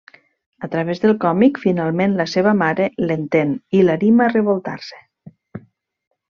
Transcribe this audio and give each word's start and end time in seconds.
A 0.67 0.69
través 0.75 1.01
del 1.03 1.13
còmic, 1.25 1.59
finalment 1.65 2.15
la 2.21 2.27
seva 2.33 2.55
mare 2.63 2.89
l'entén 3.05 3.55
i 3.81 3.85
l'anima 3.87 4.29
a 4.29 4.33
revoltar-se. 4.35 5.01